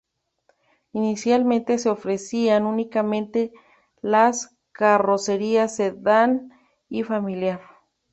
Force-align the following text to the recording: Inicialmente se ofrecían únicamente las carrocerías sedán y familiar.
Inicialmente 0.93 1.77
se 1.77 1.87
ofrecían 1.87 2.65
únicamente 2.65 3.53
las 4.01 4.57
carrocerías 4.73 5.75
sedán 5.75 6.49
y 6.89 7.03
familiar. 7.03 7.61